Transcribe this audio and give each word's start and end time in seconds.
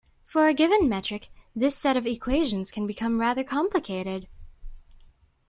For 0.25 0.47
a 0.47 0.53
given 0.55 0.89
metric 0.89 1.29
this 1.55 1.77
set 1.77 1.95
of 1.95 2.07
equations 2.07 2.71
can 2.71 2.87
become 2.87 3.19
rather 3.19 3.43
complicated. 3.43 4.27